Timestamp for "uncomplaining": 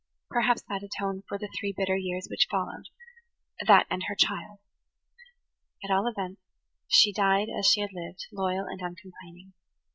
8.81-9.53